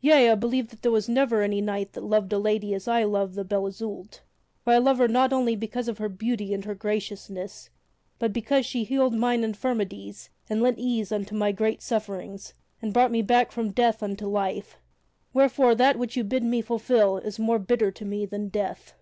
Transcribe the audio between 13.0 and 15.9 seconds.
me back from death unto life. Wherefore